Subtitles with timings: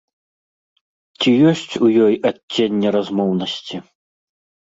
[1.19, 3.75] Ці ёсць у ёй адценне размоўнасці?